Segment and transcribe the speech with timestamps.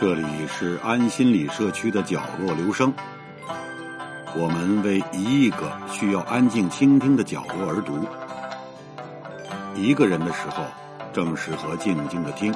[0.00, 2.94] 这里是安心理社区的角落留声，
[4.36, 7.98] 我们为一亿个需要安静倾听的角落而读。
[9.74, 10.64] 一个人的时候，
[11.12, 12.54] 正适合静静的听。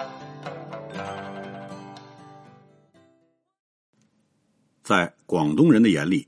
[4.84, 6.24] 在广东人的眼里，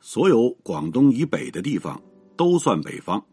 [0.00, 1.98] 所有广东以北的地方
[2.36, 3.24] 都算北方，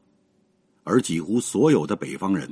[0.86, 2.50] 而几乎所有的北方人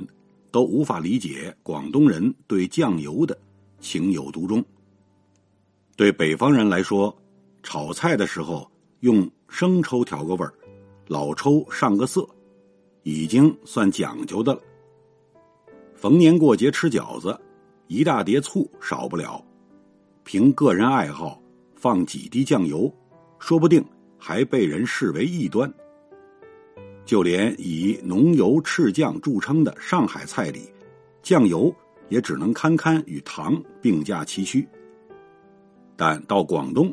[0.50, 3.34] 都无法理解广东人对酱油的
[3.80, 4.62] 情有独钟。
[5.96, 7.16] 对北方人来说，
[7.62, 8.68] 炒菜的时候
[9.00, 10.52] 用生抽调个味儿，
[11.06, 12.28] 老抽上个色，
[13.04, 14.60] 已经算讲究的了。
[15.94, 17.38] 逢年过节吃饺子，
[17.86, 19.40] 一大碟醋少不了。
[20.24, 21.40] 凭个人爱好
[21.76, 22.92] 放几滴酱油，
[23.38, 23.84] 说不定
[24.18, 25.72] 还被人视为异端。
[27.04, 30.72] 就连以浓油赤酱著称的上海菜里，
[31.22, 31.72] 酱油
[32.08, 34.68] 也只能堪堪与糖并驾齐驱。
[35.96, 36.92] 但到广东，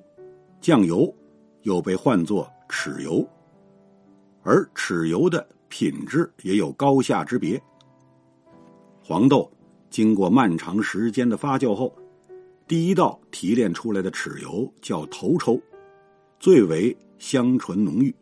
[0.60, 1.14] 酱油
[1.64, 3.28] 又被唤作豉油，
[4.44, 7.62] 而豉油的品质也有高下之别。
[9.04, 9.52] 黄豆
[9.90, 11.94] 经过漫长时间的发酵后，
[12.68, 15.60] 第一道提炼出来的豉油叫头抽，
[16.40, 18.16] 最为香醇浓郁，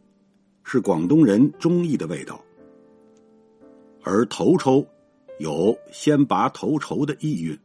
[0.63, 2.43] 是广东人中意的味道。
[4.01, 4.85] 而头抽
[5.39, 7.55] 有先拔头筹的意蕴。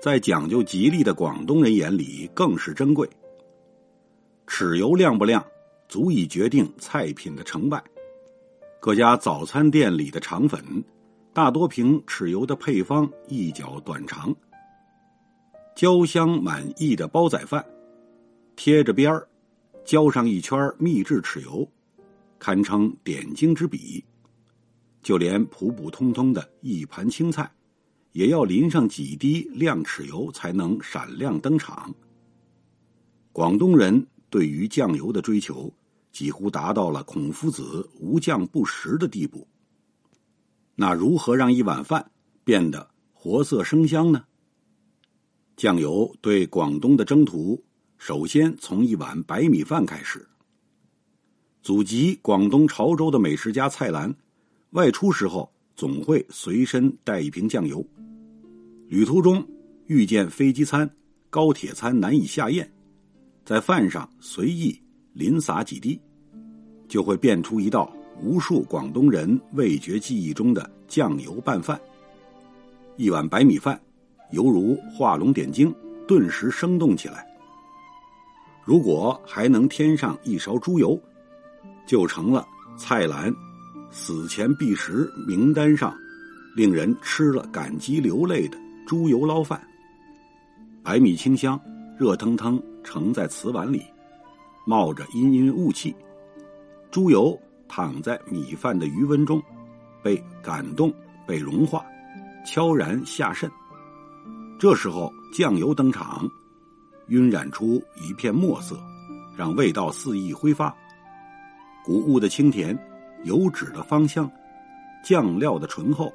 [0.00, 3.08] 在讲究吉利的广东人眼里，更是珍贵。
[4.46, 5.44] 豉油亮不亮，
[5.88, 7.82] 足以决定菜品的成败。
[8.78, 10.62] 各家早餐店里的肠粉，
[11.32, 14.34] 大多凭豉油的配方一角短长。
[15.74, 17.64] 焦香满溢的煲仔饭，
[18.54, 19.26] 贴着边儿，
[19.84, 21.68] 浇上一圈秘制豉油，
[22.38, 24.04] 堪称点睛之笔。
[25.02, 27.50] 就连普普通通的一盘青菜。
[28.16, 31.94] 也要淋上几滴亮豉油，才能闪亮登场。
[33.30, 35.70] 广东人对于酱油的追求，
[36.12, 39.46] 几乎达到了孔夫子无酱不食的地步。
[40.76, 42.10] 那如何让一碗饭
[42.42, 44.24] 变得活色生香呢？
[45.54, 47.62] 酱油对广东的征途，
[47.98, 50.26] 首先从一碗白米饭开始。
[51.62, 54.16] 祖籍广东潮州的美食家蔡澜，
[54.70, 57.86] 外出时候总会随身带一瓶酱油。
[58.88, 59.44] 旅途中
[59.86, 60.88] 遇见飞机餐、
[61.28, 62.70] 高铁餐难以下咽，
[63.44, 64.80] 在饭上随意
[65.12, 66.00] 淋洒几滴，
[66.86, 67.92] 就会变出一道
[68.22, 71.80] 无数广东人味觉记忆中的酱油拌饭。
[72.96, 73.80] 一碗白米饭，
[74.30, 75.74] 犹如画龙点睛，
[76.06, 77.26] 顿时生动起来。
[78.64, 80.96] 如果还能添上一勺猪油，
[81.88, 82.46] 就成了
[82.76, 83.34] 蔡澜
[83.90, 85.92] 死前必食名单上
[86.54, 88.56] 令人吃了感激流泪的。
[88.86, 89.60] 猪油捞饭，
[90.84, 91.60] 白米清香，
[91.98, 93.82] 热腾腾盛在瓷碗里，
[94.64, 95.92] 冒着氤氲雾气。
[96.88, 97.36] 猪油
[97.66, 99.42] 躺在米饭的余温中，
[100.04, 100.94] 被感动，
[101.26, 101.84] 被融化，
[102.46, 103.50] 悄然下渗。
[104.56, 106.30] 这时候酱油登场，
[107.08, 108.78] 晕染出一片墨色，
[109.36, 110.72] 让味道肆意挥发。
[111.84, 112.78] 谷物的清甜，
[113.24, 114.30] 油脂的芳香，
[115.04, 116.12] 酱料的醇厚，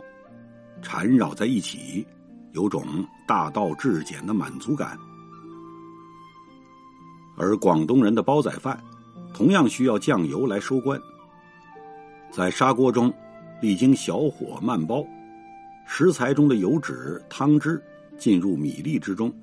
[0.82, 2.08] 缠绕在一起。
[2.54, 2.86] 有种
[3.26, 4.98] 大道至简的满足感，
[7.38, 8.78] 而广东人的煲仔饭
[9.34, 11.00] 同样需要酱油来收官。
[12.30, 13.14] 在砂锅中
[13.62, 15.06] 历经小火慢煲，
[15.86, 17.82] 食材中的油脂、汤汁
[18.18, 19.34] 进入米粒之中，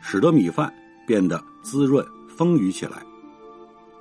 [0.00, 0.72] 使得米饭
[1.06, 3.02] 变得滋润丰腴起来。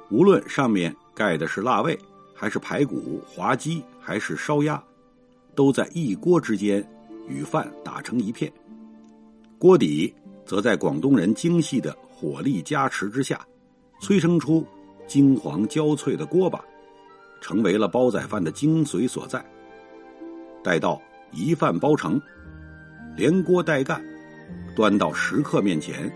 [0.09, 1.97] 无论上面盖的是腊味，
[2.35, 4.81] 还是排骨、滑鸡，还是烧鸭，
[5.55, 6.87] 都在一锅之间。
[7.27, 8.51] 与饭打成一片，
[9.57, 10.13] 锅底
[10.45, 13.45] 则在广东人精细的火力加持之下，
[13.99, 14.65] 催生出
[15.07, 16.63] 金黄焦脆的锅巴，
[17.41, 19.43] 成为了煲仔饭的精髓所在。
[20.63, 21.01] 待到
[21.31, 22.21] 一饭包成，
[23.15, 24.03] 连锅带干，
[24.75, 26.11] 端到食客面前，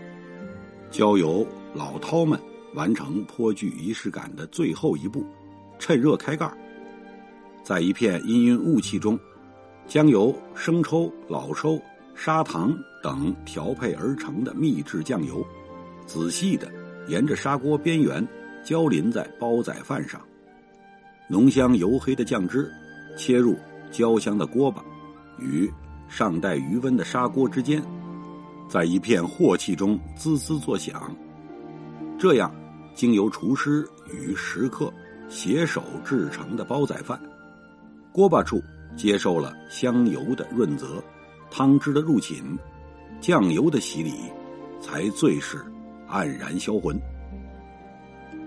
[0.90, 2.38] 交由老饕们
[2.74, 5.26] 完成颇具仪式感的最后一步，
[5.78, 6.50] 趁热开盖，
[7.62, 9.18] 在一片氤氲雾气中。
[9.86, 11.80] 将由生抽、老抽、
[12.14, 15.44] 砂糖等调配而成的秘制酱油，
[16.06, 16.70] 仔细的
[17.08, 18.26] 沿着砂锅边缘
[18.64, 20.20] 浇淋在煲仔饭上，
[21.28, 22.70] 浓香油黑的酱汁
[23.16, 23.56] 切入
[23.90, 24.82] 焦香的锅巴
[25.38, 25.70] 与
[26.08, 27.82] 尚带余温的砂锅之间，
[28.68, 31.14] 在一片镬气中滋滋作响。
[32.18, 32.54] 这样，
[32.94, 34.92] 经由厨师与食客
[35.28, 37.20] 携手制成的煲仔饭，
[38.12, 38.62] 锅巴处。
[38.96, 41.02] 接受了香油的润泽，
[41.50, 42.58] 汤汁的入侵，
[43.20, 44.12] 酱油的洗礼，
[44.80, 45.58] 才最是
[46.08, 46.98] 黯然销魂。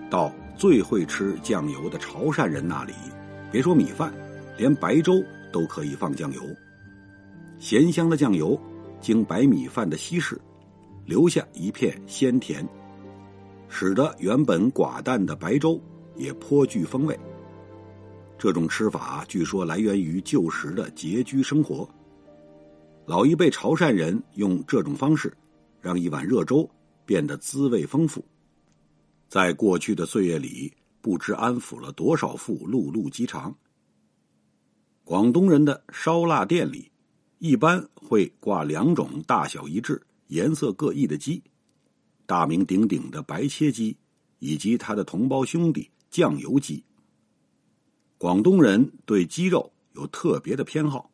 [0.09, 2.93] 到最会吃酱油的潮汕人那里，
[3.51, 4.13] 别说米饭，
[4.57, 5.21] 连白粥
[5.51, 6.41] 都可以放酱油。
[7.57, 8.59] 咸香的酱油
[9.01, 10.39] 经白米饭的稀释，
[11.05, 12.67] 留下一片鲜甜，
[13.67, 15.81] 使得原本寡淡的白粥
[16.15, 17.19] 也颇具风味。
[18.37, 21.89] 这种吃法据说来源于旧时的拮据生活。
[23.05, 25.35] 老一辈潮汕人用这种方式，
[25.79, 26.69] 让一碗热粥
[27.05, 28.23] 变得滋味丰富。
[29.29, 33.55] 在过去的岁月里，不知安抚了多少副辘辘鸡肠。
[35.03, 36.91] 广东人的烧腊店里，
[37.37, 41.43] 一般会挂两种大小一致、颜色各异的鸡：
[42.25, 43.95] 大名鼎鼎的白切鸡，
[44.39, 46.83] 以及他的同胞兄弟酱油鸡。
[48.25, 51.11] 广东人对鸡肉有特别的偏好，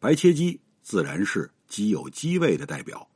[0.00, 3.08] 白切鸡自然是鸡有鸡味的代表。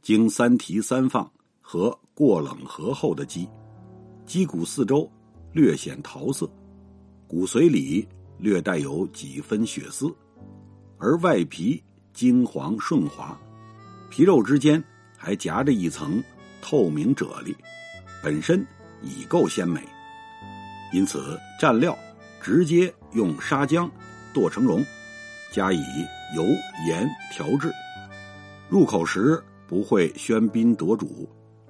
[0.00, 1.30] 经三提三放
[1.60, 3.46] 和过冷河后的鸡，
[4.24, 5.06] 鸡骨四周
[5.52, 6.50] 略显桃色，
[7.28, 8.08] 骨髓里
[8.38, 10.10] 略带有几分血丝，
[10.96, 11.84] 而外皮
[12.14, 13.38] 金黄顺滑，
[14.08, 14.82] 皮肉之间
[15.18, 16.24] 还夹着一层
[16.62, 17.54] 透明啫喱，
[18.22, 18.66] 本身
[19.02, 19.86] 已够鲜美。
[20.94, 21.94] 因此蘸料。
[22.44, 23.90] 直接用沙姜
[24.34, 24.84] 剁成蓉，
[25.50, 25.82] 加以
[26.36, 26.44] 油
[26.86, 27.72] 盐调制，
[28.68, 31.26] 入口时不会喧宾夺主，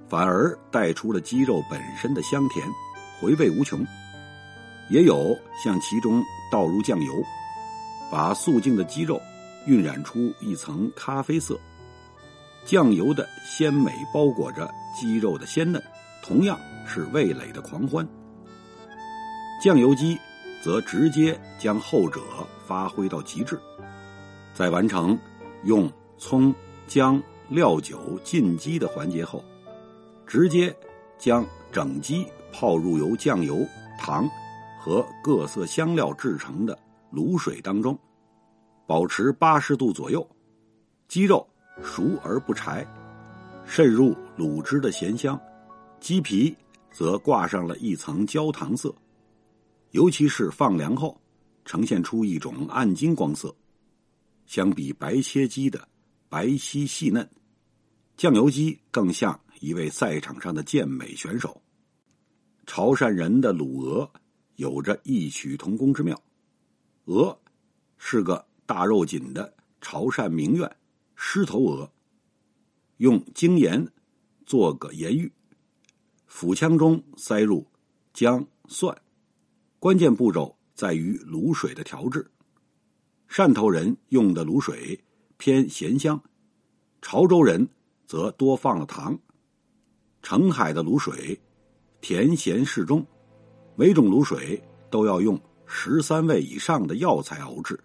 [0.09, 2.67] 反而带出了鸡肉本身的香甜，
[3.21, 3.79] 回味无穷。
[4.89, 5.33] 也有
[5.63, 7.23] 向其中倒入酱油，
[8.11, 9.17] 把素净的鸡肉
[9.67, 11.57] 晕染出一层咖啡色，
[12.65, 15.81] 酱油的鲜美包裹着鸡肉的鲜嫩，
[16.21, 18.05] 同样是味蕾的狂欢。
[19.63, 20.19] 酱油鸡。
[20.65, 22.19] 则直接将后者
[22.65, 23.55] 发挥到极致，
[24.51, 25.15] 在完成
[25.63, 26.51] 用葱、
[26.87, 29.45] 姜、料酒浸鸡的环节后，
[30.25, 30.75] 直接
[31.19, 33.63] 将整鸡泡入由酱油、
[33.99, 34.27] 糖
[34.81, 36.75] 和各色香料制成的
[37.13, 37.95] 卤水当中，
[38.87, 40.27] 保持八十度左右，
[41.07, 41.47] 鸡肉
[41.83, 42.83] 熟而不柴，
[43.67, 45.39] 渗入卤汁的咸香，
[45.99, 46.57] 鸡皮
[46.91, 48.91] 则挂上了一层焦糖色。
[49.95, 51.21] 尤其是放凉后，
[51.63, 53.55] 呈现出一种暗金光色，
[54.45, 55.87] 相比白切鸡的
[56.27, 57.25] 白皙细嫩，
[58.17, 61.61] 酱油鸡更像一位赛场上的健美选手。
[62.67, 64.11] 潮汕人的卤鹅
[64.57, 66.21] 有着异曲同工之妙，
[67.05, 67.39] 鹅
[67.97, 70.69] 是个大肉紧的潮汕名苑
[71.15, 71.89] 狮头鹅，
[72.97, 73.89] 用精盐
[74.45, 75.31] 做个盐浴，
[76.25, 77.65] 腹腔中塞入
[78.13, 78.93] 姜蒜。
[79.85, 82.25] 关键步骤在于卤水的调制。
[83.29, 84.99] 汕头人用的卤水
[85.37, 86.19] 偏咸香，
[87.03, 87.69] 潮州人
[88.07, 89.15] 则多放了糖。
[90.23, 91.39] 澄海的卤水
[92.01, 93.05] 甜咸适中，
[93.75, 94.59] 每种卤水
[94.89, 97.79] 都要用十三味以上的药材熬制。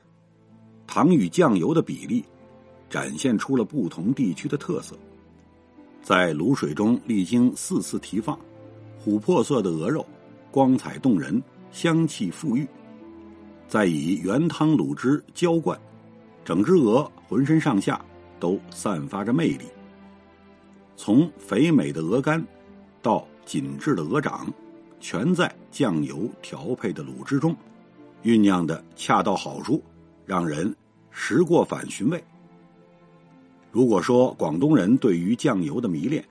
[0.87, 2.25] 糖与酱油的比例
[2.88, 4.96] 展现出了不同地区的特色。
[6.03, 8.41] 在卤水中历经四次提放，
[9.05, 10.06] 琥珀色的鹅肉
[10.50, 11.38] 光彩动人。
[11.70, 12.67] 香气馥郁，
[13.69, 15.78] 再以原汤卤汁浇灌，
[16.44, 18.05] 整只鹅浑身上下
[18.38, 19.65] 都散发着魅力。
[20.96, 22.44] 从肥美的鹅肝
[23.00, 24.53] 到紧致的鹅掌，
[24.98, 27.56] 全在酱油调配的卤汁中
[28.22, 29.82] 酝酿的恰到好处，
[30.27, 30.74] 让人
[31.10, 32.22] 食过反寻味。
[33.70, 36.22] 如果说广东人对于酱油的迷恋，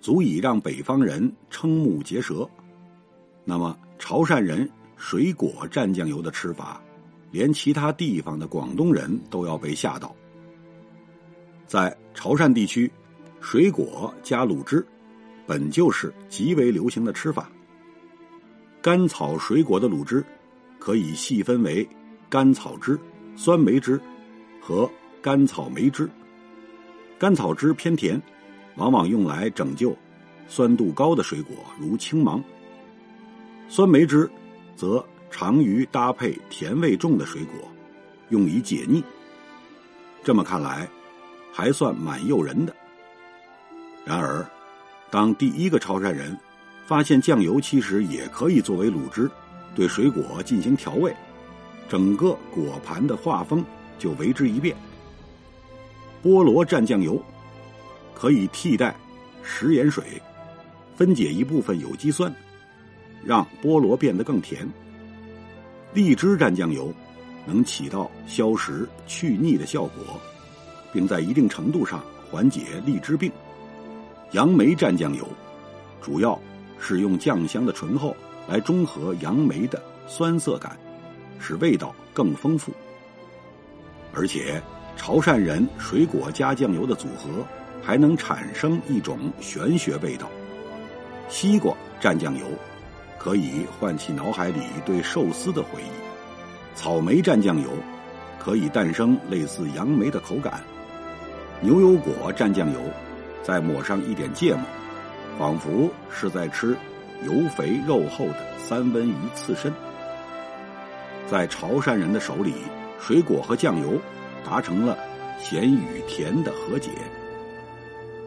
[0.00, 2.48] 足以让北方人瞠目结舌。
[3.50, 6.80] 那么，潮汕人水果蘸酱油的吃法，
[7.32, 10.14] 连其他地方的广东人都要被吓到。
[11.66, 12.88] 在潮汕地区，
[13.40, 14.86] 水果加卤汁，
[15.48, 17.50] 本就是极为流行的吃法。
[18.80, 20.24] 甘草水果的卤汁，
[20.78, 21.84] 可以细分为
[22.28, 22.96] 甘草汁、
[23.34, 24.00] 酸梅汁
[24.60, 24.88] 和
[25.20, 26.08] 甘草梅汁。
[27.18, 28.22] 甘草汁偏甜，
[28.76, 29.92] 往往用来拯救
[30.46, 32.40] 酸度高的水果，如青芒。
[33.72, 34.28] 酸梅汁，
[34.74, 37.54] 则常于搭配甜味重的水果，
[38.30, 39.00] 用以解腻。
[40.24, 40.88] 这么看来，
[41.52, 42.74] 还算蛮诱人的。
[44.04, 44.44] 然而，
[45.08, 46.36] 当第一个潮汕人
[46.84, 49.30] 发现酱油其实也可以作为卤汁，
[49.72, 51.14] 对水果进行调味，
[51.88, 53.64] 整个果盘的画风
[54.00, 54.76] 就为之一变。
[56.24, 57.22] 菠萝蘸酱油，
[58.16, 58.96] 可以替代
[59.44, 60.20] 食盐水，
[60.96, 62.34] 分解一部分有机酸。
[63.24, 64.68] 让菠萝变得更甜。
[65.92, 66.92] 荔枝蘸酱油，
[67.46, 70.20] 能起到消食去腻的效果，
[70.92, 73.30] 并在一定程度上缓解荔枝病。
[74.32, 75.26] 杨梅蘸酱油，
[76.00, 76.38] 主要
[76.78, 78.16] 是用酱香的醇厚
[78.48, 80.76] 来中和杨梅的酸涩感，
[81.40, 82.72] 使味道更丰富。
[84.14, 84.62] 而且，
[84.96, 87.44] 潮汕人水果加酱油的组合，
[87.82, 90.30] 还能产生一种玄学味道。
[91.28, 92.46] 西瓜蘸酱油，
[93.22, 97.68] 可以唤起脑海里对寿司的回忆；草莓蘸酱油，
[98.38, 100.54] 可以诞生类似杨梅的口感；
[101.60, 102.80] 牛油果蘸酱油。
[103.42, 104.62] 再抹上一点芥末，
[105.38, 106.76] 仿佛是在吃
[107.24, 109.72] 油肥肉厚的三文鱼刺身。
[111.26, 112.54] 在潮汕人的手里，
[113.00, 113.98] 水果和酱油
[114.44, 114.96] 达成了
[115.38, 116.90] 咸与甜的和解。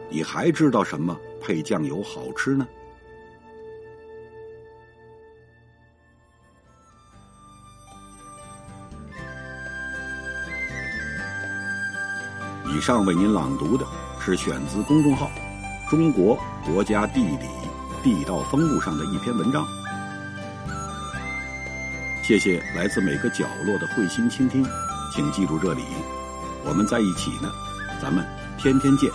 [0.08, 2.66] 你还知道什么配酱油好吃呢？
[12.74, 13.86] 以上为您朗读的。
[14.26, 15.30] 是选自公众号
[15.90, 17.46] “中国国家地理
[18.02, 19.66] 地道风物”上的一篇文章。
[22.22, 24.64] 谢谢来自每个角落的慧心倾听，
[25.12, 25.82] 请记住这里，
[26.64, 27.52] 我们在一起呢，
[28.00, 28.24] 咱们
[28.56, 29.10] 天天见。